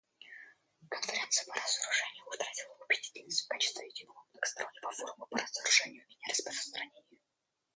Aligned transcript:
Конференция 0.89 1.45
по 1.45 1.53
разоружению 1.53 2.25
утратила 2.33 2.73
убедительность 2.83 3.45
в 3.45 3.49
качестве 3.49 3.85
единого 3.85 4.25
многостороннего 4.33 4.91
форума 4.93 5.27
по 5.27 5.37
разоружению 5.37 6.05
и 6.09 6.15
нераспространению. 6.25 7.03